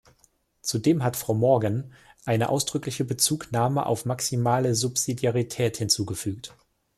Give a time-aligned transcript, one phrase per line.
[0.63, 1.93] Zudem hat Frau Morgan
[2.25, 6.55] eine ausdrückliche Bezugnahme auf maximale Subsidiarität hinzugefügt.